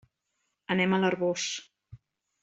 Anem 0.75 0.95
a 0.95 0.99
l'Arboç. 1.03 1.43